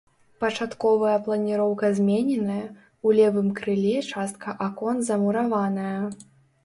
[0.43, 2.67] Пачатковая планіроўка змененая,
[3.09, 5.97] у левым крыле частка акон замураваная.